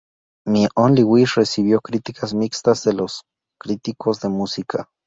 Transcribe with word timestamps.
My 0.51 0.67
Only 0.75 1.03
Wish 1.03 1.35
recibió 1.35 1.79
críticas 1.79 2.33
mixtas 2.33 2.83
de 2.83 2.93
los 2.93 3.21
críticos 3.59 4.19
de 4.21 4.29
música. 4.29 4.89